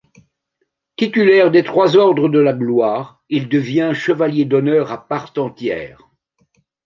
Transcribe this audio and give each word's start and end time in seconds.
Titulaire 0.95 1.51
des 1.51 1.63
trois 1.63 1.95
ordres 1.95 2.27
de 2.27 2.39
la 2.39 2.53
Gloire, 2.53 3.21
il 3.29 3.47
devient 3.49 3.91
Chevalier 3.93 4.45
d’honneur 4.45 4.91
à 4.91 5.07
part 5.07 5.31
entière. 5.37 6.09